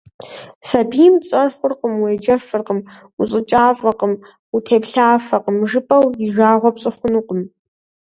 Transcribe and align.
Сабийм 0.67 1.15
«пщӀэр 1.21 1.49
хъуркъым, 1.57 1.93
уеджэфыркъым, 2.03 2.79
ущӀыкӀафӀэкъым, 3.19 4.13
утеплъафӀэкъым», 4.55 5.57
жыпӏэу 5.69 6.05
и 6.23 6.25
жагъуэ 6.35 6.71
пщӏы 6.75 6.91
хъунукъым. 6.95 7.41